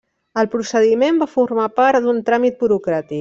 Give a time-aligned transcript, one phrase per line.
[0.43, 3.09] El procediment va formar part d'un tràmit burocràtic.